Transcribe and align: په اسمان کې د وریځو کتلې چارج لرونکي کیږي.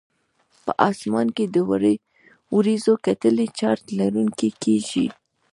په 0.63 0.71
اسمان 0.89 1.27
کې 1.35 1.45
د 1.53 1.55
وریځو 2.55 2.93
کتلې 3.05 3.47
چارج 3.59 3.85
لرونکي 3.99 4.49
کیږي. 4.63 5.07